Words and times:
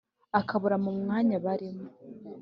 abakura 0.37 0.75
mu 0.83 0.91
mwanya 0.99 1.37
barimo. 1.45 1.85